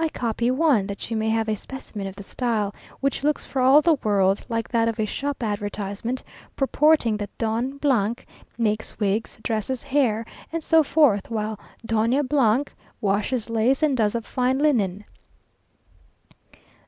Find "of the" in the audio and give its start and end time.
2.08-2.24